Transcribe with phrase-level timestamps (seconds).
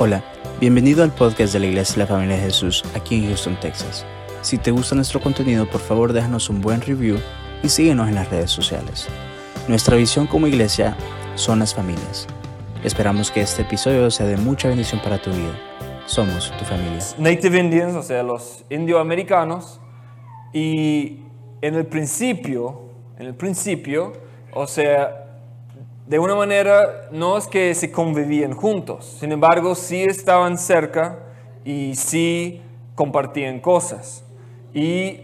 [0.00, 0.22] Hola,
[0.60, 4.06] bienvenido al podcast de la Iglesia de la Familia de Jesús aquí en Houston, Texas.
[4.42, 7.18] Si te gusta nuestro contenido, por favor déjanos un buen review
[7.64, 9.08] y síguenos en las redes sociales.
[9.66, 10.96] Nuestra visión como iglesia
[11.34, 12.28] son las familias.
[12.84, 15.58] Esperamos que este episodio sea de mucha bendición para tu vida.
[16.06, 17.00] Somos tu familia.
[17.18, 19.80] Native Indians, o sea, los indioamericanos,
[20.52, 21.24] y
[21.60, 22.82] en el principio,
[23.18, 24.12] en el principio,
[24.52, 25.27] o sea,
[26.08, 31.18] de una manera no es que se convivían juntos, sin embargo sí estaban cerca
[31.66, 32.62] y sí
[32.94, 34.24] compartían cosas.
[34.72, 35.20] Y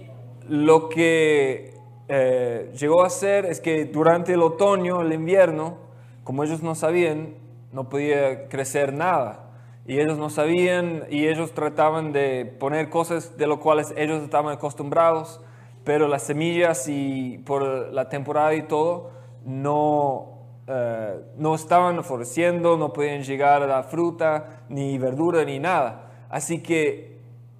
[0.46, 1.72] lo que
[2.08, 5.78] eh, llegó a ser es que durante el otoño, el invierno,
[6.22, 7.34] como ellos no sabían,
[7.72, 9.40] no podía crecer nada.
[9.86, 14.52] Y ellos no sabían y ellos trataban de poner cosas de lo cuales ellos estaban
[14.52, 15.40] acostumbrados,
[15.82, 19.12] pero las semillas y por la temporada y todo
[19.46, 20.33] no,
[20.66, 26.26] eh, no estaban floreciendo, no podían llegar a la fruta, ni verdura, ni nada.
[26.30, 27.18] Así que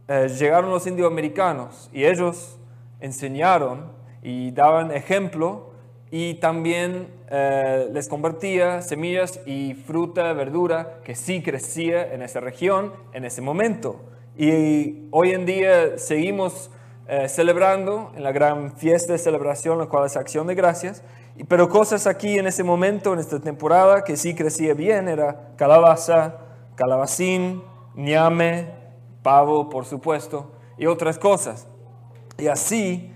[0.09, 2.59] eh, llegaron los indioamericanos y ellos
[3.01, 5.73] enseñaron y daban ejemplo
[6.11, 12.95] y también eh, les convertía semillas y fruta, verdura que sí crecía en esa región
[13.13, 14.01] en ese momento.
[14.35, 16.71] Y hoy en día seguimos
[17.29, 21.03] celebrando en la gran fiesta de celebración, la cual es acción de gracias,
[21.49, 26.37] pero cosas aquí en ese momento, en esta temporada, que sí crecía bien, era calabaza,
[26.77, 27.63] calabacín,
[27.95, 28.71] ñame,
[29.23, 31.67] pavo, por supuesto, y otras cosas.
[32.39, 33.13] Y así,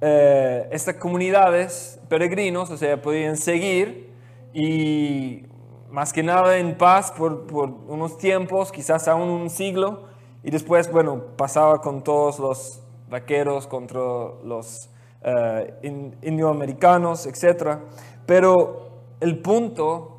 [0.00, 4.14] eh, estas comunidades, peregrinos, o sea, podían seguir
[4.54, 5.44] y
[5.90, 10.08] más que nada en paz por, por unos tiempos, quizás aún un siglo,
[10.42, 12.80] y después, bueno, pasaba con todos los
[13.10, 14.00] vaqueros contra
[14.44, 14.88] los
[15.24, 15.86] uh,
[16.22, 17.78] indioamericanos, etc.
[18.26, 18.90] Pero
[19.20, 20.18] el punto,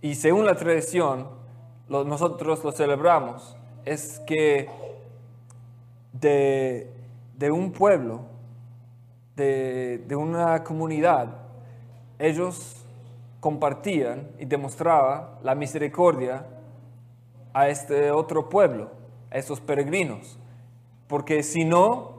[0.00, 1.28] y según la tradición,
[1.88, 4.68] nosotros lo celebramos, es que
[6.12, 8.20] de, un pueblo,
[9.36, 11.28] de, de, una comunidad,
[12.18, 12.84] ellos
[13.40, 16.46] compartían y demostraban la misericordia
[17.52, 18.90] a este otro pueblo,
[19.30, 20.38] a estos peregrinos.
[21.06, 22.15] Porque si no,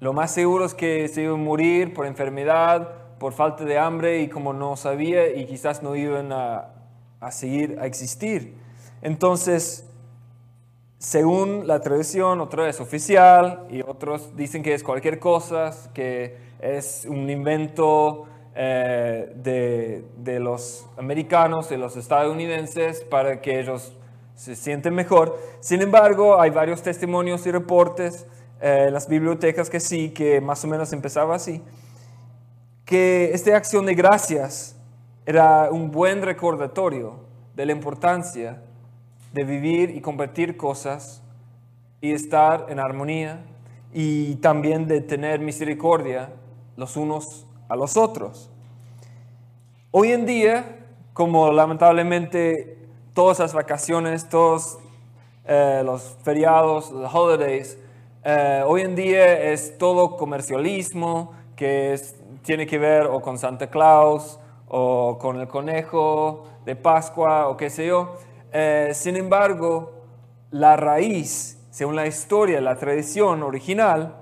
[0.00, 2.88] lo más seguro es que se iban a morir por enfermedad,
[3.18, 6.70] por falta de hambre y como no sabía y quizás no iban a,
[7.30, 8.54] seguir a existir.
[9.02, 9.84] Entonces,
[10.98, 17.04] según la tradición, otra vez oficial y otros dicen que es cualquier cosa, que es
[17.08, 23.96] un invento eh, de, de, los americanos, de los estadounidenses, para que ellos
[24.36, 25.36] se sienten mejor.
[25.58, 28.26] Sin embargo, hay varios testimonios y reportes
[28.60, 31.62] eh, las bibliotecas que sí, que más o menos empezaba así,
[32.84, 34.76] que esta acción de gracias
[35.26, 37.20] era un buen recordatorio
[37.54, 38.62] de la importancia
[39.32, 41.22] de vivir y compartir cosas
[42.00, 43.44] y estar en armonía
[43.92, 46.30] y también de tener misericordia
[46.76, 48.50] los unos a los otros.
[49.90, 50.78] Hoy en día,
[51.12, 52.78] como lamentablemente
[53.14, 54.78] todas las vacaciones, todos
[55.44, 57.78] eh, los feriados, los holidays,
[58.24, 62.00] eh, hoy en día es todo comercialismo que
[62.42, 67.70] tiene que ver o con Santa Claus o con el conejo de Pascua o qué
[67.70, 68.16] sé yo.
[68.52, 69.92] Eh, sin embargo,
[70.50, 74.16] la raíz, según la historia, la tradición original,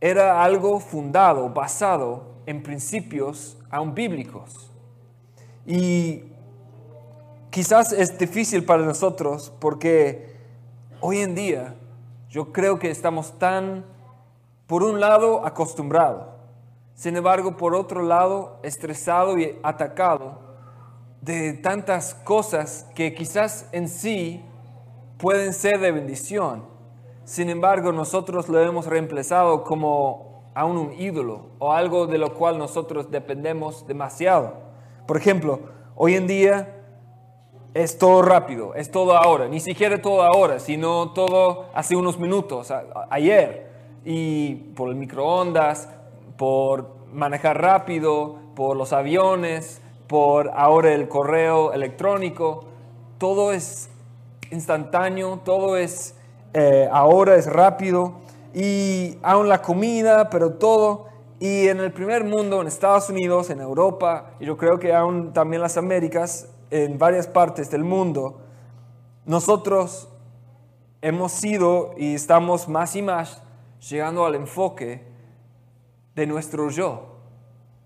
[0.00, 4.70] era algo fundado, basado en principios aún bíblicos.
[5.66, 6.24] Y
[7.50, 10.34] quizás es difícil para nosotros porque
[11.00, 11.74] hoy en día
[12.34, 13.84] yo creo que estamos tan,
[14.66, 16.26] por un lado, acostumbrados,
[16.92, 20.40] sin embargo, por otro lado, estresado y atacado
[21.20, 24.44] de tantas cosas que quizás en sí
[25.16, 26.64] pueden ser de bendición.
[27.22, 32.58] Sin embargo, nosotros lo hemos reemplazado como aún un ídolo o algo de lo cual
[32.58, 34.54] nosotros dependemos demasiado.
[35.06, 35.60] Por ejemplo,
[35.94, 36.83] hoy en día
[37.74, 42.72] es todo rápido, es todo ahora, ni siquiera todo ahora, sino todo hace unos minutos,
[43.10, 43.66] ayer,
[44.04, 45.88] y por el microondas,
[46.36, 52.64] por manejar rápido, por los aviones, por ahora el correo electrónico,
[53.18, 53.90] todo es
[54.52, 56.14] instantáneo, todo es
[56.52, 58.14] eh, ahora, es rápido,
[58.54, 61.06] y aún la comida, pero todo.
[61.40, 65.32] Y en el primer mundo, en Estados Unidos, en Europa, y yo creo que aún
[65.32, 68.40] también las Américas, en varias partes del mundo,
[69.26, 70.08] nosotros
[71.02, 73.44] hemos sido y estamos más y más
[73.88, 75.04] llegando al enfoque
[76.16, 77.20] de nuestro yo,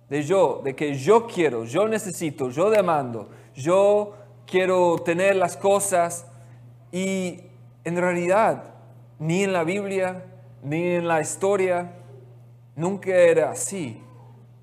[0.09, 4.15] de yo, de que yo quiero, yo necesito, yo demando, yo
[4.47, 6.27] quiero tener las cosas
[6.91, 7.43] Y
[7.85, 8.73] en realidad,
[9.19, 10.25] ni en la Biblia,
[10.63, 11.93] ni en la historia,
[12.75, 14.03] nunca era así.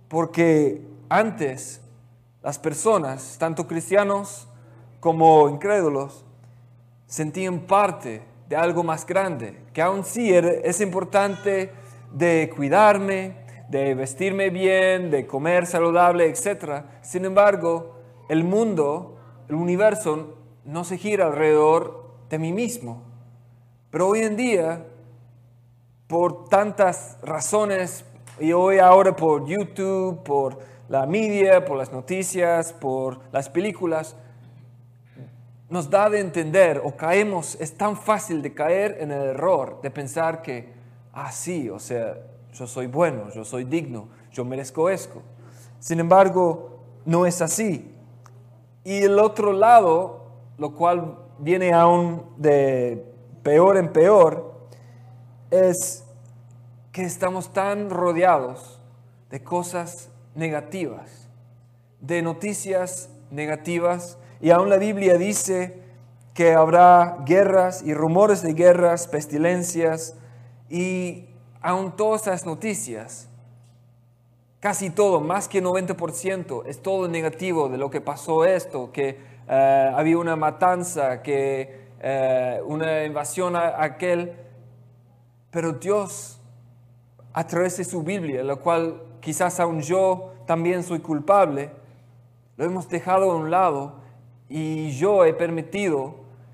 [0.08, 1.85] Porque antes
[2.46, 4.48] las personas, tanto cristianos
[5.00, 6.24] como incrédulos,
[7.08, 11.72] sentían parte de algo más grande, que aún sí es importante
[12.12, 13.36] de cuidarme,
[13.68, 16.84] de vestirme bien, de comer saludable, etc.
[17.02, 17.96] Sin embargo,
[18.30, 19.18] el mundo,
[19.50, 23.02] el universo, no se gira alrededor de mí mismo.
[23.90, 24.86] Pero hoy en día,
[26.06, 28.06] por tantas razones,
[28.40, 34.16] y hoy ahora por YouTube, por la media, por las noticias, por las películas,
[35.70, 39.90] nos da de entender o caemos, es tan fácil de caer en el error de
[39.90, 40.74] pensar que,
[41.14, 42.18] ah, sí, o sea,
[42.54, 45.22] yo soy bueno, yo soy digno, yo merezco esto.
[45.80, 47.92] Sin embargo, no es así.
[48.84, 50.28] Y el otro lado,
[50.58, 53.04] lo cual viene aún de
[53.44, 54.54] peor en peor,
[55.50, 56.06] es
[56.92, 58.80] que estamos tan rodeados
[59.30, 61.30] de cosas negativas,
[62.02, 65.82] de noticias negativas, y aún la Biblia dice
[66.34, 70.16] que habrá guerras y rumores de guerras, pestilencias,
[70.70, 71.30] y
[71.62, 73.30] aún todas esas noticias,
[74.60, 79.18] casi todo, más que 90%, es todo negativo de lo que pasó esto, que
[79.48, 84.34] eh, había una matanza, que eh, una invasión a aquel,
[85.52, 86.42] pero Dios,
[87.32, 91.72] a través de su Biblia, la cual quizás aún yo también soy culpable,
[92.58, 93.96] lo hemos dejado a un lado
[94.48, 96.14] y yo he permitido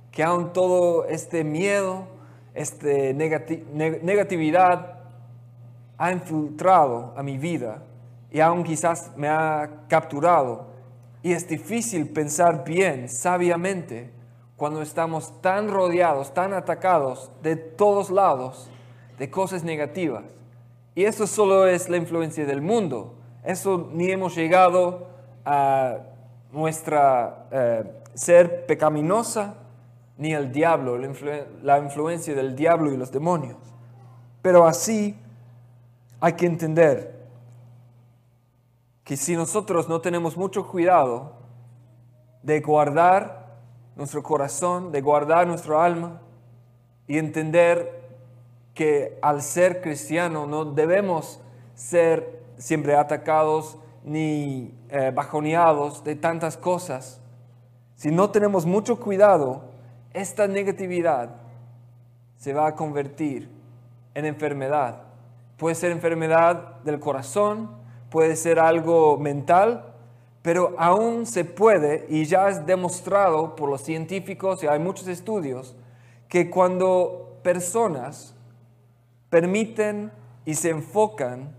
[0.09, 2.07] que aún todo este miedo,
[2.53, 5.00] esta negatividad
[5.97, 7.83] ha infiltrado a mi vida
[8.31, 10.67] y aún quizás me ha capturado.
[11.21, 14.12] Y es difícil pensar bien, sabiamente,
[14.56, 18.69] cuando estamos tan rodeados, tan atacados de todos lados
[19.19, 20.24] de cosas negativas.
[20.95, 23.15] Y eso solo es la influencia del mundo.
[23.43, 25.07] Eso ni hemos llegado
[25.45, 25.99] a
[26.51, 27.83] nuestra eh,
[28.13, 29.55] ser pecaminosa,
[30.17, 33.57] ni el diablo, la influencia del diablo y los demonios.
[34.41, 35.15] Pero así
[36.19, 37.21] hay que entender
[39.03, 41.33] que si nosotros no tenemos mucho cuidado
[42.43, 43.57] de guardar
[43.95, 46.21] nuestro corazón, de guardar nuestro alma
[47.07, 48.00] y entender
[48.73, 51.39] que al ser cristiano no debemos
[51.75, 57.21] ser siempre atacados ni eh, bajoneados de tantas cosas,
[57.95, 59.62] si no tenemos mucho cuidado,
[60.13, 61.35] esta negatividad
[62.35, 63.47] se va a convertir
[64.15, 65.03] en enfermedad.
[65.57, 67.69] Puede ser enfermedad del corazón,
[68.09, 69.94] puede ser algo mental,
[70.41, 75.75] pero aún se puede, y ya es demostrado por los científicos, y hay muchos estudios,
[76.27, 78.33] que cuando personas
[79.31, 80.11] permiten
[80.45, 81.55] y se enfocan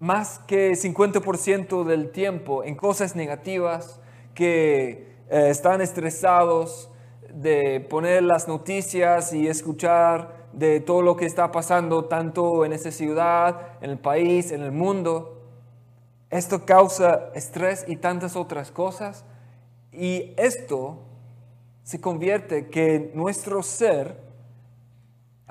[0.00, 4.00] más que 50% del tiempo en cosas negativas,
[4.34, 6.90] que eh, están estresados
[7.32, 12.90] de poner las noticias y escuchar de todo lo que está pasando tanto en esta
[12.90, 15.40] ciudad, en el país, en el mundo.
[16.30, 19.24] Esto causa estrés y tantas otras cosas.
[19.92, 20.98] Y esto
[21.82, 24.29] se convierte que nuestro ser,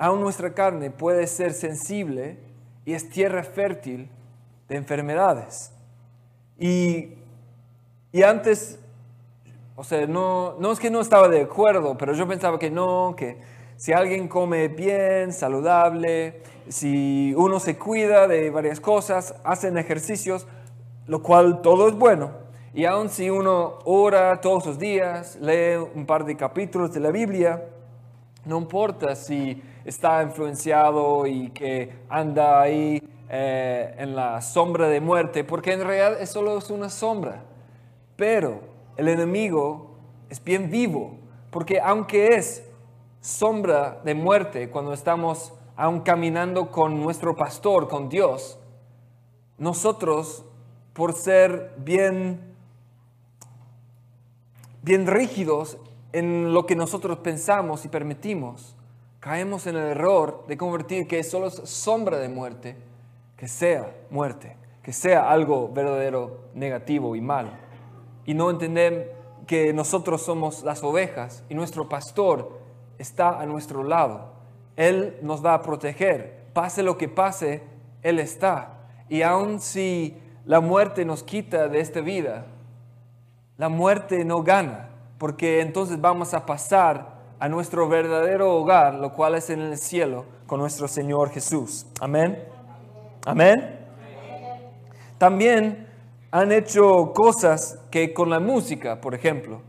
[0.00, 2.38] aún nuestra carne, puede ser sensible
[2.86, 4.08] y es tierra fértil
[4.66, 5.72] de enfermedades.
[6.58, 7.16] Y,
[8.10, 8.80] y antes,
[9.76, 13.14] o sea, no, no es que no estaba de acuerdo, pero yo pensaba que no,
[13.14, 13.40] que
[13.76, 20.46] si alguien come bien, saludable, si uno se cuida de varias cosas, hacen ejercicios,
[21.08, 22.30] lo cual todo es bueno.
[22.72, 27.10] Y aun si uno ora todos los días, lee un par de capítulos de la
[27.10, 27.64] Biblia,
[28.46, 35.44] no importa si está influenciado y que anda ahí eh, en la sombra de muerte,
[35.44, 37.44] porque en realidad es solo es una sombra.
[38.16, 38.60] Pero
[38.96, 39.96] el enemigo
[40.28, 41.16] es bien vivo,
[41.50, 42.68] porque aunque es
[43.20, 48.58] sombra de muerte cuando estamos aún caminando con nuestro pastor, con Dios,
[49.58, 50.44] nosotros,
[50.92, 52.54] por ser bien,
[54.82, 55.78] bien rígidos
[56.12, 58.76] en lo que nosotros pensamos y permitimos,
[59.20, 62.76] caemos en el error de convertir que solo es sombra de muerte,
[63.36, 67.60] que sea muerte, que sea algo verdadero, negativo y mal.
[68.24, 69.14] Y no entender
[69.46, 72.58] que nosotros somos las ovejas y nuestro pastor
[72.98, 74.32] está a nuestro lado.
[74.76, 76.46] Él nos va a proteger.
[76.54, 77.62] Pase lo que pase,
[78.02, 78.78] Él está.
[79.08, 82.46] Y aun si la muerte nos quita de esta vida,
[83.58, 84.86] la muerte no gana.
[85.18, 90.26] porque entonces vamos a pasar a nuestro verdadero hogar, lo cual es en el cielo,
[90.46, 91.86] con nuestro Señor Jesús.
[91.98, 92.38] Amén.
[93.24, 93.78] Amén.
[95.16, 95.88] También
[96.30, 99.62] han hecho cosas que con la música, por ejemplo,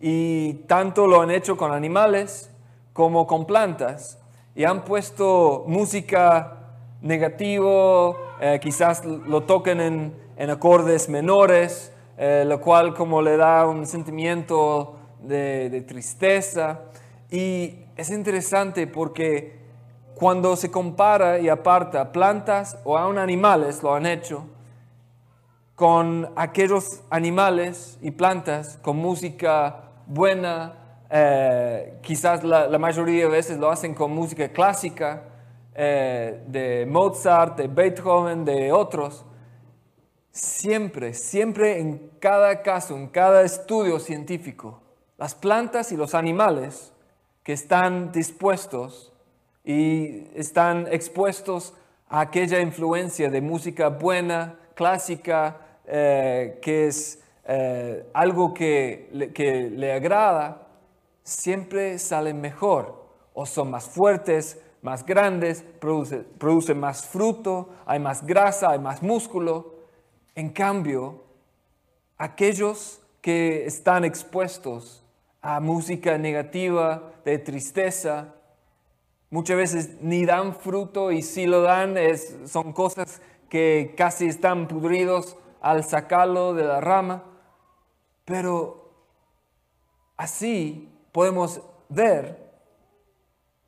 [0.00, 2.50] y tanto lo han hecho con animales
[2.94, 4.18] como con plantas,
[4.54, 6.56] y han puesto música
[7.02, 9.80] negativo, eh, quizás lo toquen
[10.38, 16.80] en, acordes menores, eh, lo cual como le da un sentimiento de, de tristeza.
[17.30, 19.60] Y es interesante porque
[20.14, 24.44] cuando se compara y aparta plantas o aún animales, lo han hecho,
[25.76, 30.74] con aquellos animales y plantas con música buena,
[31.08, 35.22] eh, quizás la, mayoría de veces lo hacen con música clásica,
[35.74, 39.24] eh, de Mozart, de Beethoven, de otros.
[40.32, 44.82] Siempre, siempre en cada caso, en cada estudio científico,
[45.16, 46.92] las plantas y los animales
[47.50, 49.12] que están dispuestos
[49.64, 51.74] y están expuestos
[52.08, 60.68] a aquella influencia de música buena, clásica, eh, que es eh, algo que le, agrada,
[61.24, 63.04] siempre salen mejor
[63.34, 69.02] o son más fuertes, más grandes, producen produce más fruto, hay más grasa, hay más
[69.02, 69.74] músculo.
[70.36, 71.24] En cambio,
[72.16, 75.04] aquellos que están expuestos
[75.42, 78.34] a música negativa, de tristeza,
[79.30, 84.68] muchas veces ni dan fruto y si lo dan es, son cosas que casi están
[84.68, 87.24] pudridos al sacarlo de la rama.
[88.24, 88.92] Pero
[90.16, 92.50] así podemos ver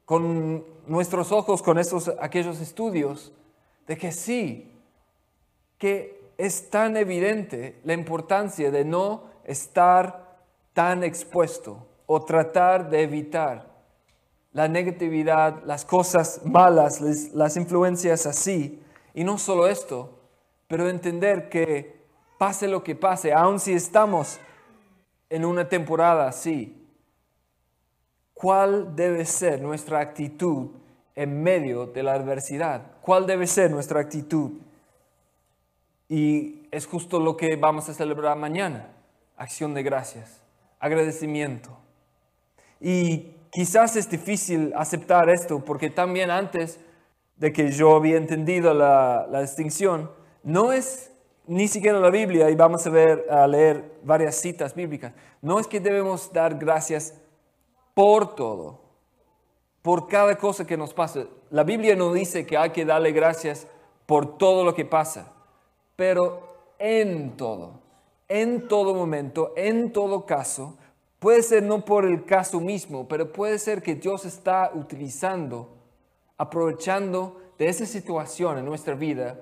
[0.04, 3.32] con nuestros ojos, con esos, aquellos estudios,
[3.86, 4.80] de que sí,
[5.78, 10.21] que es tan evidente la importancia de no estar
[10.72, 13.72] tan expuesto o tratar de evitar
[14.52, 18.82] la negatividad, las cosas malas, las influencias así.
[19.14, 20.18] Y no solo esto,
[20.68, 22.02] pero entender que
[22.38, 24.38] pase lo que pase, aun si estamos
[25.30, 26.86] en una temporada así,
[28.34, 30.68] ¿cuál debe ser nuestra actitud
[31.14, 32.82] en medio de la adversidad?
[33.00, 34.50] ¿Cuál debe ser nuestra actitud?
[36.08, 38.88] Y es justo lo que vamos a celebrar mañana,
[39.36, 40.41] acción de gracias,
[40.82, 41.70] agradecimiento.
[42.80, 46.80] Y quizás es difícil aceptar esto porque también antes
[47.36, 50.10] de que yo había entendido la, distinción,
[50.42, 51.12] no es
[51.46, 55.66] ni siquiera la Biblia, y vamos a, ver, a leer varias citas bíblicas, no es
[55.66, 57.14] que debemos dar gracias
[57.94, 58.80] por todo,
[59.82, 61.24] por cada cosa que nos pasa.
[61.50, 63.66] La Biblia no dice que hay que darle gracias
[64.06, 65.32] por todo lo que pasa,
[65.96, 67.81] pero en todo,
[68.40, 70.76] en todo momento, en todo caso,
[71.22, 75.68] Puede ser no por el caso mismo, pero puede ser que Dios está utilizando,
[76.36, 79.38] aprovechando de esa situación en nuestra vida,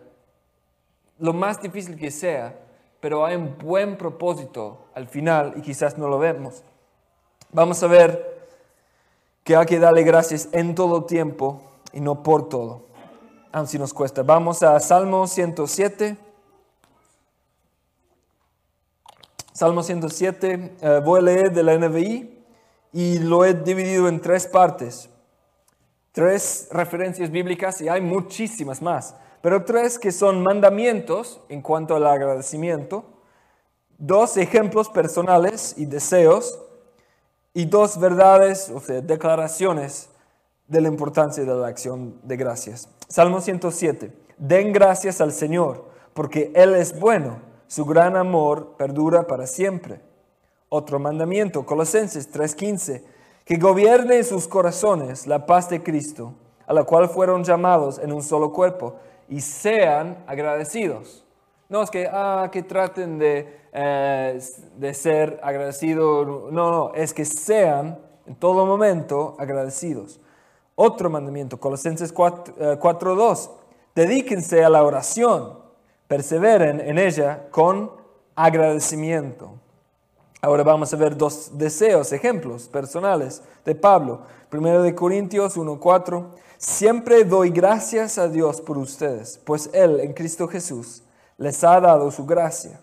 [1.18, 2.54] lo más difícil que sea,
[3.00, 6.62] pero hay un buen propósito al final y quizás no lo vemos.
[7.50, 8.46] Vamos a ver
[9.42, 11.62] que hay que darle gracias en todo tiempo
[11.94, 12.88] y no por todo,
[13.52, 14.22] aun si nos cuesta.
[14.22, 16.29] Vamos a Salmo 107.
[19.52, 22.38] Salmo 107, eh, voy a leer de la NBI
[22.92, 25.10] y lo he dividido en tres partes.
[26.12, 32.06] Tres referencias bíblicas y hay muchísimas más, pero tres que son mandamientos en cuanto al
[32.06, 33.04] agradecimiento,
[33.98, 36.58] dos ejemplos personales y deseos
[37.52, 40.10] y dos verdades, o sea, declaraciones
[40.68, 42.88] de la importancia de la acción de gracias.
[43.08, 49.46] Salmo 107, den gracias al Señor porque Él es bueno su gran amor perdura para
[49.46, 50.00] siempre.
[50.70, 53.04] Otro mandamiento, Colosenses 3:15,
[53.44, 56.34] que gobierne en sus corazones la paz de Cristo,
[56.66, 58.96] a la cual fueron llamados en un solo cuerpo,
[59.28, 61.24] y sean agradecidos.
[61.68, 64.40] No es que, ah, que traten de, eh,
[64.76, 70.18] de ser agradecidos, no, no, es que sean en todo momento agradecidos.
[70.74, 73.50] Otro mandamiento, Colosenses 4.2, eh,
[73.94, 75.69] dedíquense a la oración
[76.10, 77.92] perseveren en ella con
[78.34, 79.52] agradecimiento.
[80.42, 84.22] Ahora vamos a ver dos deseos, ejemplos personales de Pablo.
[84.48, 86.24] Primero de Corintios 1.4.
[86.58, 91.04] Siempre doy gracias a Dios por ustedes, pues Él en Cristo Jesús
[91.38, 92.80] les ha dado su gracia.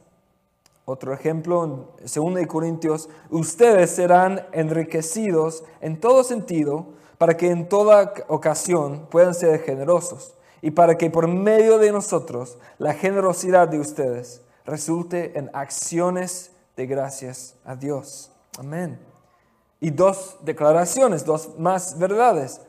[0.86, 1.65] Otro ejemplo,
[2.00, 9.05] en 2 de Corintios, ustedes serán enriquecidos en todo sentido para que en toda ocasión
[9.12, 10.37] puedan ser generosos
[10.67, 16.86] y para que por medio de nosotros la generosidad de ustedes resulte en acciones de
[16.86, 18.33] gracias a Dios.
[18.59, 19.00] Amén.
[19.79, 22.59] Y dos declaraciones, dos más verdades.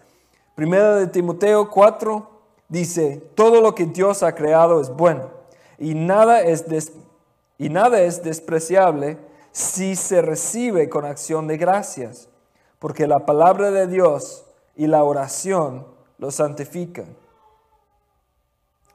[0.54, 2.30] Primera de Timoteo 4
[2.68, 5.30] dice, todo lo que Dios ha creado es bueno
[5.76, 6.92] y nada es,
[7.58, 9.18] y nada es despreciable
[9.50, 12.28] si se recibe con acción de gracias,
[12.78, 14.44] porque la palabra de Dios
[14.76, 15.84] y la oración
[16.18, 17.26] lo santifican.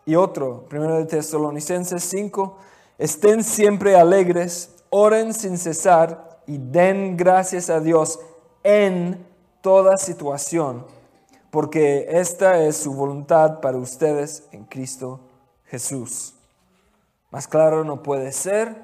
[0.05, 2.57] Y otro, 1 de Tesalonicenses 5,
[2.97, 8.19] estén siempre alegres, oren sin cesar y den gracias a Dios
[8.63, 9.25] en
[9.61, 10.85] toda situación,
[11.51, 15.21] porque esta es su voluntad para ustedes en Cristo
[15.65, 16.35] Jesús.
[17.31, 18.75] Más claro no puede ser.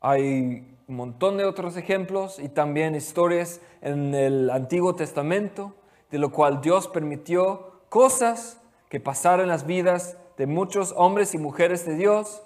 [0.00, 5.74] Hay un montón de otros ejemplos y también historias en el Antiguo Testamento
[6.10, 11.38] de lo cual Dios permitió cosas que pasaran en las vidas de muchos hombres y
[11.38, 12.42] mujeres de Dios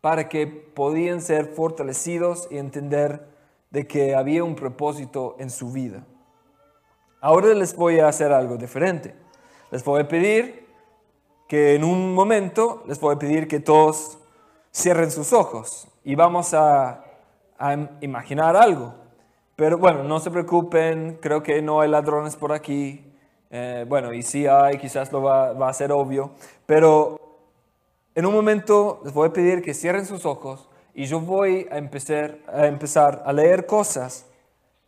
[0.00, 3.28] para que podían ser fortalecidos y entender
[3.70, 6.06] de que había un propósito en su vida.
[7.20, 9.14] Ahora les voy a hacer algo diferente.
[9.70, 10.68] Les voy a pedir
[11.48, 14.18] que en un momento, les voy a pedir que todos
[14.72, 17.04] cierren sus ojos y vamos a,
[18.00, 18.94] imaginar algo.
[19.56, 23.04] Pero bueno, no se preocupen, creo que no hay ladrones por aquí.
[23.50, 26.32] Eh, bueno, y si hay, quizás lo va, va a ser obvio.
[26.66, 27.18] Pero
[28.14, 31.78] en un momento les voy a pedir que cierren sus ojos y yo voy a
[31.78, 34.26] empezar, a empezar a leer cosas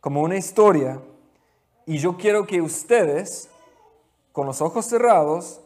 [0.01, 0.99] como una historia.
[1.85, 3.49] Y yo quiero que ustedes,
[4.33, 5.61] con los ojos cerrados,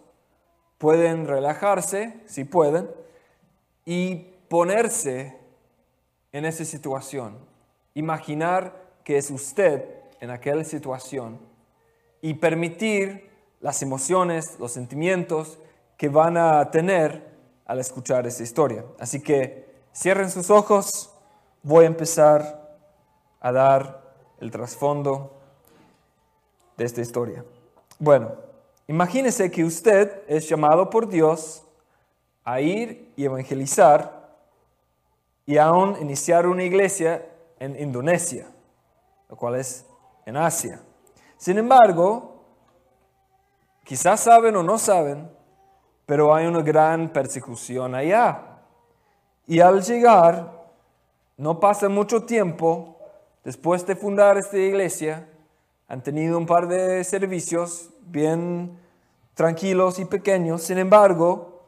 [0.77, 2.89] pueden relajarse, si pueden,
[3.85, 5.35] y ponerse
[6.31, 7.37] en esa situación.
[7.95, 8.73] Imaginar
[9.03, 9.83] que es usted
[10.19, 11.39] en aquella situación
[12.25, 13.29] y permitir
[13.60, 15.60] las emociones, los sentimientos
[15.96, 17.29] que van a tener
[17.67, 18.84] al escuchar esa historia.
[19.00, 21.13] Así que cierren sus ojos,
[21.62, 22.79] voy a empezar
[23.39, 25.38] a dar el trasfondo
[26.77, 27.45] de esta historia.
[27.99, 28.32] Bueno,
[28.88, 31.63] imagínese que usted es llamado por Dios
[32.43, 34.36] a ir y evangelizar
[35.45, 37.23] y aún iniciar una iglesia
[37.60, 38.47] en Indonesia,
[39.30, 39.86] lo cual es
[40.26, 40.82] en Asia.
[41.38, 42.43] Sin embargo,
[43.84, 45.30] quizás saben o no saben,
[46.06, 48.60] pero hay una gran persecución allá.
[49.48, 50.65] Y al llegar,
[51.38, 52.98] no pasa mucho tiempo
[53.43, 55.30] después de fundar esta iglesia,
[55.88, 58.80] han tenido un par de servicios bien
[59.36, 60.63] tranquilos y pequeños.
[60.63, 61.62] Sin embargo,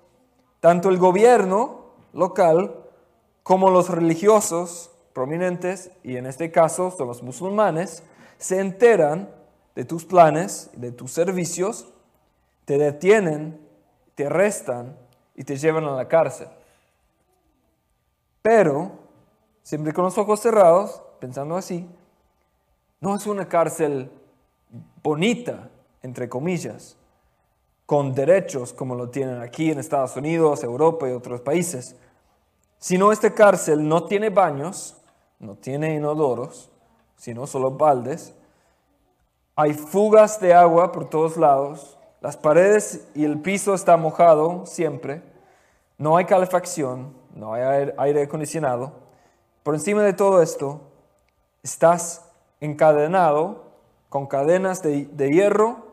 [0.59, 2.73] tanto el gobierno local
[3.43, 8.03] como los religiosos prominentes, y en este caso son los musulmanes,
[8.37, 9.29] se enteran
[9.77, 11.93] de tus planes, de tus servicios,
[12.65, 13.61] te detienen,
[14.15, 14.97] te arrestan
[15.35, 16.47] y te llevan a la cárcel.
[18.41, 18.93] Pero,
[19.61, 21.87] siempre con los ojos cerrados, pensando así,
[23.01, 24.09] no es una cárcel
[25.03, 25.69] bonita,
[26.01, 26.97] entre comillas,
[27.85, 31.95] con derechos como lo tienen aquí en Estados Unidos, Europa y otros países.
[32.79, 34.97] Sino esta cárcel no tiene baños,
[35.37, 36.71] no tiene inodoros,
[37.15, 38.33] sino solo baldes.
[39.59, 41.97] Hay fugas de agua por todos lados.
[42.21, 45.23] Las paredes y el piso está mojado siempre.
[45.97, 48.91] No hay calefacción, no hay aire acondicionado.
[49.63, 50.81] Por encima de todo esto,
[51.63, 53.63] estás encadenado
[54.09, 55.87] con cadenas de, de hierro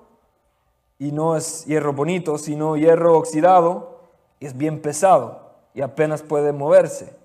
[0.98, 3.98] y no es hierro bonito, sino hierro oxidado
[4.40, 5.40] y es bien pesado
[5.72, 7.16] y apenas puede moverse.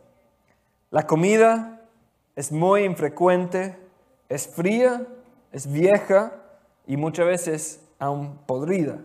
[0.90, 1.82] La comida
[2.38, 3.78] es muy infrecuente,
[4.30, 5.06] es fría,
[5.52, 6.34] es vieja
[6.86, 9.00] y muchas veces aún podrida.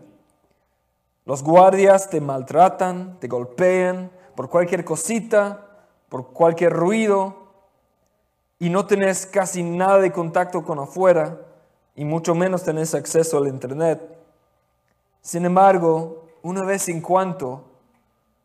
[1.25, 5.65] Los guardias te maltratan, te golpean por cualquier cosita,
[6.09, 7.45] por cualquier ruido
[8.59, 11.39] y no tenés casi nada de contacto con afuera
[11.95, 14.01] y mucho menos tenés acceso al internet.
[15.21, 17.63] Sin embargo, una vez en cuanto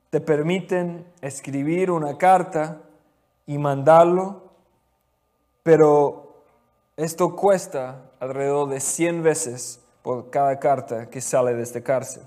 [0.08, 2.80] te permiten escribir una carta
[3.46, 4.50] y mandarlo,
[5.62, 6.29] pero
[7.04, 12.22] esto cuesta alrededor de 100 veces por cada carta que sale de esta cárcel.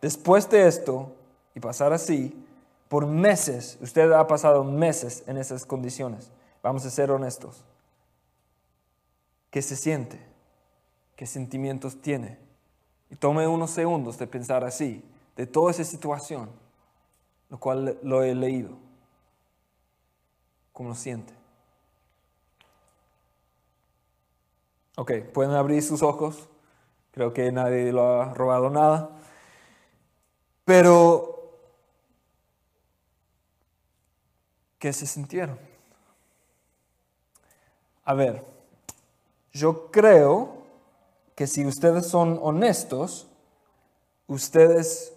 [0.00, 1.12] Después de esto,
[1.54, 2.44] y pasar así,
[2.88, 6.30] por meses, usted ha pasado meses en esas condiciones,
[6.62, 7.64] vamos a ser honestos,
[9.50, 10.28] ¿qué se siente?
[11.18, 12.38] qué sentimientos tiene.
[13.10, 15.04] Y tome unos segundos de pensar así,
[15.36, 16.48] de toda esa situación,
[17.50, 18.78] lo cual lo he leído.
[20.72, 21.34] ¿Cómo lo siente?
[25.00, 26.48] Ok, pueden abrir sus ojos.
[27.12, 29.10] Creo que nadie lo ha robado nada.
[30.64, 31.52] Pero,
[34.80, 35.56] ¿qué se sintieron?
[38.04, 38.42] A ver,
[39.52, 40.64] yo creo
[41.36, 43.28] que si ustedes son honestos,
[44.26, 45.14] ustedes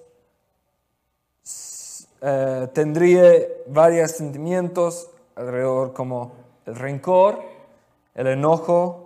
[2.21, 6.33] eh, varios sentimientos alrededor como
[6.67, 7.41] el rencor,
[8.13, 9.00] el enojo,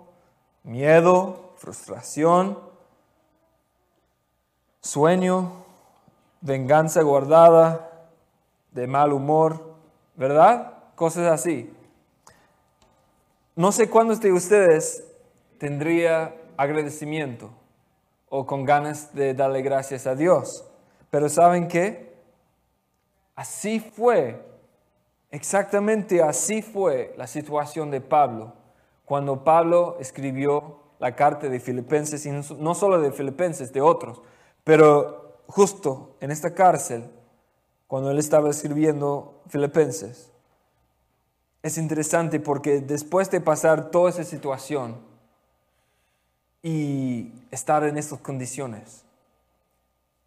[0.66, 2.58] miedo, frustración,
[4.80, 5.64] sueño,
[6.40, 8.08] venganza guardada,
[8.72, 9.74] de mal humor,
[10.16, 10.74] ¿verdad?
[10.96, 11.72] Cosas así.
[13.54, 15.04] No sé cuántos de ustedes
[15.58, 17.50] tendría agradecimiento
[18.28, 20.64] o con ganas de darle gracias a Dios,
[21.10, 22.12] pero ¿saben qué?
[23.36, 24.44] Así fue,
[25.30, 28.65] exactamente así fue la situación de Pablo
[29.06, 34.20] cuando Pablo escribió la carta de Filipenses, y no solo de Filipenses, de otros,
[34.64, 37.08] pero justo en esta cárcel,
[37.86, 40.30] cuando él estaba escribiendo Filipenses,
[41.62, 44.96] es interesante porque después de pasar toda esa situación
[46.62, 49.04] y estar en estas condiciones,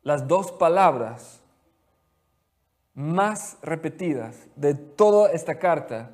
[0.04, 1.42] las dos palabras
[2.94, 6.12] más repetidas de toda esta carta,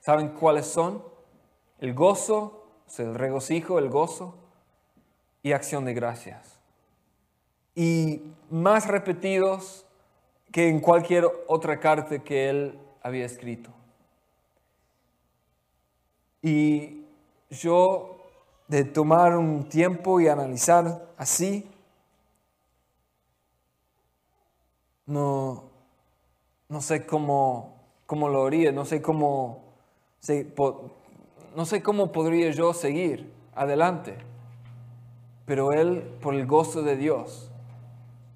[0.00, 1.02] ¿saben cuáles son?
[1.78, 2.64] El gozo,
[2.98, 4.34] el regocijo, el gozo
[5.42, 6.56] y acción de gracias
[7.76, 9.84] y más repetidos
[10.50, 13.70] que en cualquier otra carta que él había escrito.
[16.40, 17.04] Y
[17.50, 18.16] yo,
[18.66, 21.70] de tomar un tiempo y analizar así,
[25.04, 25.64] no,
[26.68, 29.64] no sé cómo, cómo lo haría, no sé cómo,
[31.56, 34.18] no sé cómo podría yo seguir adelante.
[35.46, 37.50] Pero él, por el gozo de Dios,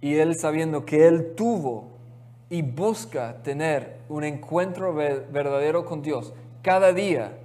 [0.00, 1.88] y él sabiendo que él tuvo
[2.48, 7.38] y busca tener un encuentro verdadero con Dios cada día,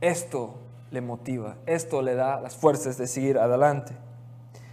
[0.00, 0.54] esto
[0.90, 3.94] le motiva, esto le da las fuerzas de seguir adelante.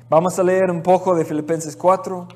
[0.10, 2.28] Vamos a leer un poco de Filipenses 4.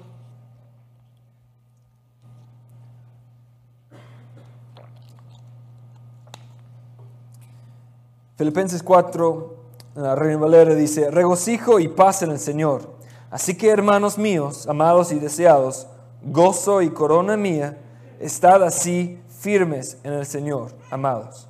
[8.39, 9.55] Filipenses 4,
[9.95, 12.93] la Reina Valera dice, regocijo y paz en el Señor.
[13.29, 15.87] Así que, hermanos míos, amados y deseados,
[16.23, 17.77] gozo y corona mía,
[18.17, 21.49] estad así firmes en el Señor, amados.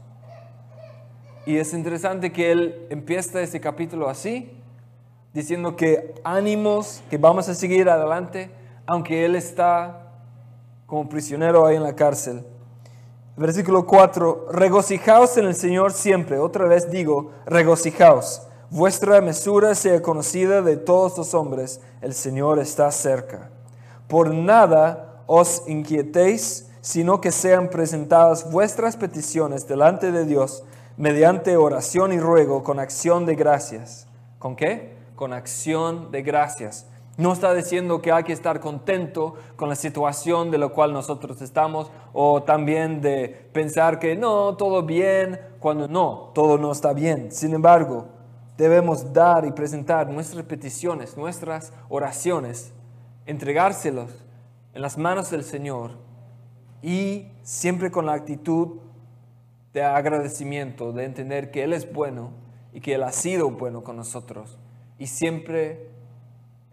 [1.45, 4.51] Y es interesante que él empieza este capítulo así,
[5.31, 8.49] diciendo que ánimos, que vamos a seguir adelante,
[8.87, 10.07] aunque él está
[10.87, 12.43] como prisionero ahí en la cárcel.
[13.39, 16.39] Versículo 4, regocijaos en el Señor siempre.
[16.39, 18.41] Otra vez digo, regocijaos.
[18.69, 23.49] Vuestra mesura sea conocida de todos los hombres, el Señor está cerca.
[24.09, 30.65] Por nada os inquietéis, sino que sean presentadas vuestras peticiones delante de Dios
[30.97, 34.05] mediante oración y ruego con acción de gracias.
[34.37, 34.97] ¿Con qué?
[35.15, 36.87] Con acción de gracias.
[37.19, 41.41] No está diciendo que hay que estar contento con la situación de la cual nosotros
[41.41, 47.29] estamos o también de pensar que no, todo bien, cuando no, todo no está bien.
[47.33, 48.05] Sin embargo,
[48.55, 52.71] debemos dar y presentar nuestras peticiones, nuestras oraciones,
[53.25, 54.25] entregárselos
[54.73, 55.97] en las manos del Señor
[56.81, 58.77] y siempre con la actitud
[59.73, 62.31] de agradecimiento, de entender que Él es bueno
[62.71, 64.57] y que Él ha sido bueno con nosotros
[64.97, 65.88] y siempre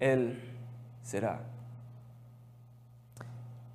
[0.00, 0.59] Él
[1.02, 1.40] será.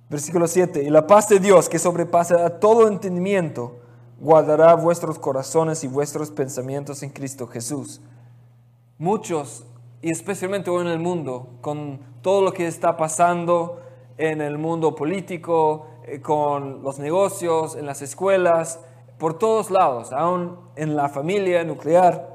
[0.08, 3.76] Versículo 7, y la paz de Dios que sobrepasa todo entendimiento,
[4.20, 8.00] guardará vuestros corazones y vuestros pensamientos en Cristo Jesús.
[8.98, 9.64] Muchos,
[10.02, 13.80] y especialmente hoy en el mundo, con todo lo que está pasando
[14.18, 18.80] en el mundo político, eh, con los negocios, en las escuelas,
[19.18, 22.31] por todos lados, aún en la familia nuclear,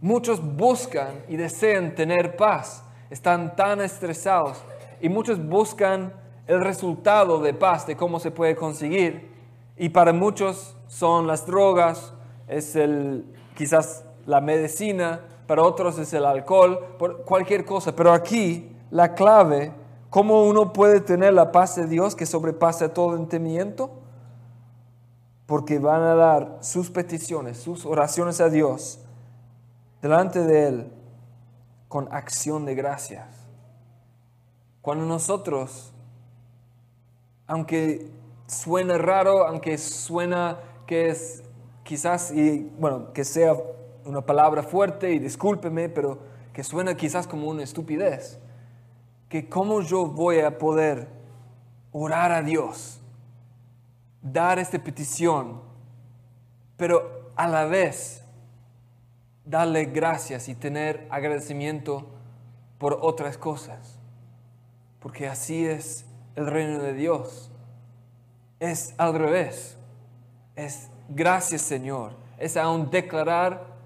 [0.00, 4.58] muchos buscan y desean tener paz, están tan estresados
[5.00, 6.12] y muchos buscan
[6.46, 9.30] el resultado de paz, de cómo se puede conseguir
[9.76, 12.12] y para muchos son las drogas,
[12.48, 17.94] es el, quizás la medicina, para otros es el alcohol, por cualquier cosa.
[17.94, 19.72] Pero aquí la clave,
[20.10, 23.90] ¿cómo uno puede tener la paz de Dios que sobrepasa todo entendimiento?
[25.46, 29.00] Porque van a dar sus peticiones, sus oraciones a Dios
[30.06, 30.92] delante de Él
[31.88, 33.26] con acción de gracias.
[34.82, 35.92] Cuando nosotros,
[37.46, 38.10] aunque
[38.46, 41.42] suena raro, aunque suena que es
[41.82, 43.56] quizás, y bueno, que sea
[44.04, 46.18] una palabra fuerte y discúlpeme, pero
[46.52, 48.38] que suena quizás como una estupidez,
[49.28, 51.08] que cómo yo voy a poder
[51.92, 53.00] orar a Dios,
[54.22, 55.66] dar esta petición
[56.76, 58.22] pero a la vez
[59.46, 62.04] darle gracias y tener agradecimiento
[62.78, 63.98] por otras cosas.
[65.00, 66.04] Porque así es
[66.34, 67.50] el reino de Dios.
[68.58, 69.78] Es al revés.
[70.56, 72.16] Es gracias Señor.
[72.38, 73.76] Es aún declarar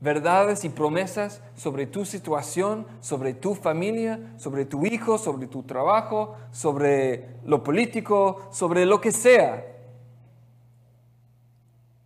[0.00, 6.36] verdades y promesas sobre tu situación, sobre tu familia, sobre tu hijo, sobre tu trabajo,
[6.50, 9.64] sobre lo político, sobre lo que sea.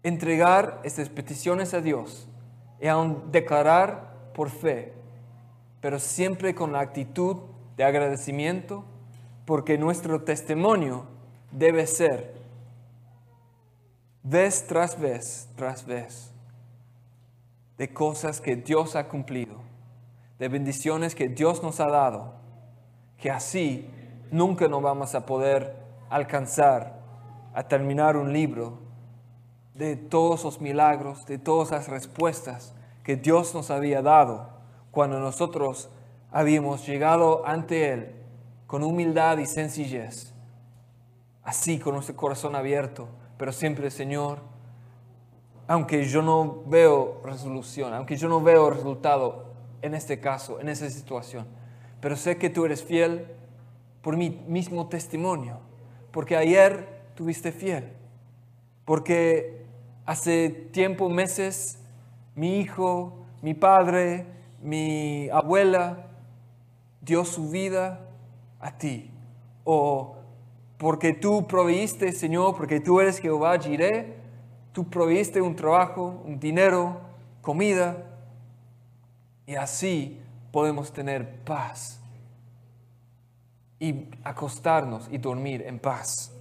[0.04, 2.28] Entregar estas peticiones a Dios
[2.80, 4.92] y aún declarar por fe,
[5.80, 7.36] pero siempre con la actitud
[7.76, 8.84] de agradecimiento,
[9.44, 11.06] porque nuestro testimonio
[11.50, 12.34] debe ser
[14.22, 16.32] vez tras vez, tras vez,
[17.78, 19.56] de cosas que Dios ha cumplido,
[20.38, 22.34] de bendiciones que Dios nos ha dado,
[23.16, 23.88] que así
[24.30, 25.76] nunca nos vamos a poder
[26.10, 26.98] alcanzar
[27.54, 28.87] a terminar un libro
[29.78, 34.50] de todos los milagros, de todas las respuestas que Dios nos había dado
[34.90, 35.88] cuando nosotros
[36.32, 38.14] habíamos llegado ante Él
[38.66, 40.34] con humildad y sencillez,
[41.44, 44.40] así con nuestro corazón abierto, pero siempre, Señor,
[45.68, 49.46] aunque yo no veo resolución, aunque yo no veo resultado
[49.80, 51.46] en este caso, en esa situación,
[52.00, 53.28] pero sé que tú eres fiel
[54.02, 55.60] por mi mismo testimonio,
[56.10, 57.92] porque ayer tuviste fiel,
[58.84, 59.57] porque
[60.08, 61.78] hace tiempo, meses,
[62.34, 64.24] mi hijo, mi padre,
[64.62, 66.06] mi abuela
[67.02, 68.00] dio su vida
[68.58, 69.10] a ti,
[69.64, 70.16] o
[70.78, 74.16] porque tú proveíste, Señor, porque tú eres Jehová Jireh,
[74.72, 77.02] tú proveíste un trabajo, un dinero,
[77.42, 78.02] comida,
[79.46, 82.00] y así podemos tener paz
[83.78, 86.32] y acostarnos y dormir en paz.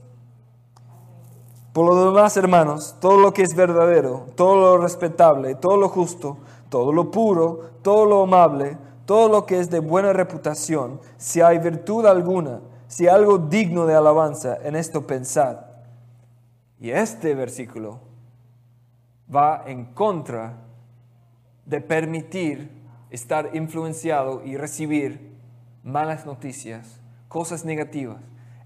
[1.78, 6.38] Por lo demás, hermanos, todo lo que es verdadero, todo lo respetable, todo lo justo,
[6.70, 11.60] todo lo puro, todo lo amable, todo lo que es de buena reputación, si hay
[11.60, 15.68] virtud alguna, si algo digno de alabanza, en esto pensad.
[16.80, 18.00] Y este versículo
[19.32, 20.58] va en contra
[21.68, 22.72] de permitir
[23.12, 25.38] estar influenciado y recibir
[25.84, 28.18] malas noticias, cosas negativas.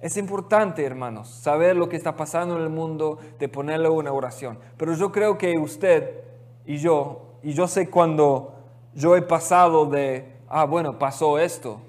[0.02, 4.58] Es importante, hermanos, saber lo que está pasando en el mundo, de ponerle una oración.
[4.76, 6.22] Pero yo creo que usted
[6.66, 8.56] y yo, y yo sé cuando
[8.96, 11.82] yo he pasado de, ah, bueno, pasó esto,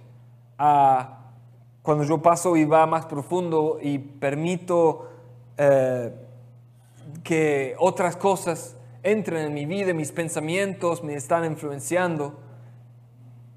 [0.58, 1.18] a
[1.82, 5.08] cuando yo paso y va más profundo y permito
[5.56, 6.12] eh,
[7.24, 12.34] que otras cosas entren en mi vida, mis pensamientos me están influenciando,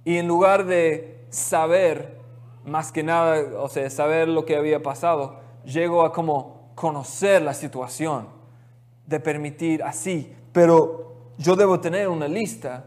[0.06, 2.25] y en lugar de saber
[2.65, 7.54] más que nada, o sea, saber lo que había pasado, llego a como conocer la
[7.54, 8.28] situación,
[9.06, 12.86] de permitir así, pero yo debo tener una lista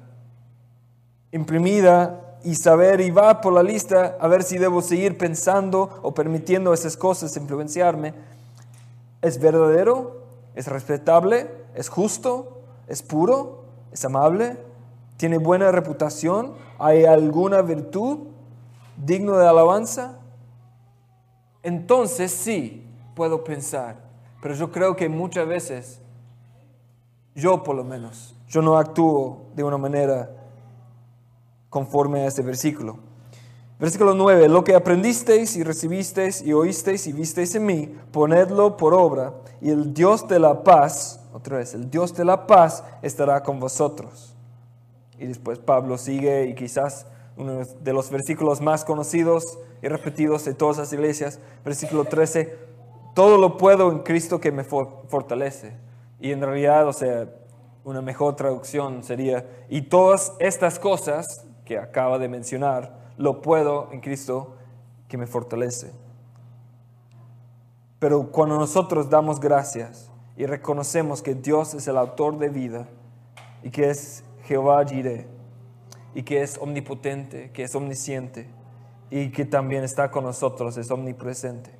[1.31, 6.15] imprimida y saber y va por la lista a ver si debo seguir pensando o
[6.15, 8.15] permitiendo esas cosas influenciarme.
[9.23, 10.23] ¿Es verdadero?
[10.55, 11.51] ¿Es respetable?
[11.75, 12.63] ¿Es justo?
[12.87, 13.65] ¿Es puro?
[13.93, 14.57] ¿Es amable?
[15.17, 16.55] ¿Tiene buena reputación?
[16.79, 18.29] ¿Hay alguna virtud
[19.05, 20.19] digno de alabanza?
[21.63, 23.97] Entonces sí, puedo pensar,
[24.41, 26.01] pero yo creo que muchas veces,
[27.35, 30.31] yo por lo menos, yo no actúo de una manera
[31.69, 32.99] conforme a este versículo.
[33.79, 38.93] Versículo 9, lo que aprendisteis y recibisteis y oísteis y visteis en mí, ponedlo por
[38.93, 43.43] obra, y el Dios de la paz, otra vez, el Dios de la paz estará
[43.43, 44.35] con vosotros.
[45.19, 47.07] Y después Pablo sigue y quizás
[47.39, 52.59] uno de los versículos más conocidos y repetidos de todas las iglesias, versículo 13,
[53.15, 55.77] todo lo puedo en Cristo que me fortalece.
[56.21, 57.29] Y en realidad, o sea,
[57.85, 64.01] una mejor traducción sería, y todas estas cosas que acaba de mencionar, lo puedo en
[64.01, 64.57] Cristo
[65.07, 65.93] que me fortalece.
[68.01, 72.89] Pero cuando nosotros damos gracias y reconocemos que Dios es el autor de vida
[73.63, 75.38] y que es Jehová Jireh
[76.15, 78.49] y que es omnipotente, que es omnisciente
[79.11, 81.71] y que también está con nosotros, es omnipresente,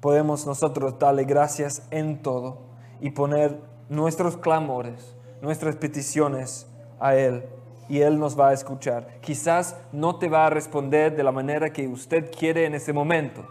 [0.00, 2.58] podemos nosotros darle gracias en todo
[3.00, 6.66] y poner nuestros clamores, nuestras peticiones
[6.98, 7.44] a Él
[7.88, 9.20] y Él nos va a escuchar.
[9.20, 13.46] Quizás no te va a responder de la manera que usted quiere en ese momento,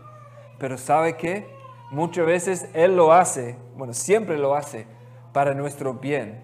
[0.57, 1.47] pero ¿sabe qué?
[1.91, 4.87] Muchas veces Él lo hace, bueno, siempre lo hace
[5.33, 6.43] para nuestro bien.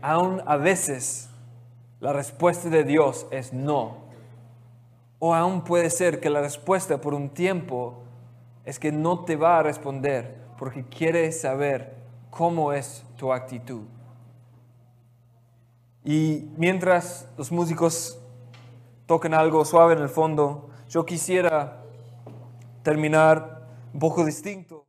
[0.00, 1.28] Aún a veces
[2.02, 3.98] la respuesta de Dios es no.
[5.20, 8.02] O aún puede ser que la respuesta por un tiempo
[8.64, 11.94] es que no te va a responder porque quiere saber
[12.28, 13.82] cómo es tu actitud.
[16.04, 18.18] Y mientras los músicos
[19.06, 21.84] tocan algo suave en el fondo, yo quisiera
[22.82, 24.86] terminar un poco distinto.